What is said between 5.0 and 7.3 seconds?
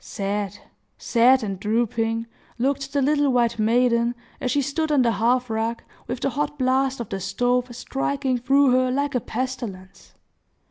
the hearth rug, with the hot blast of the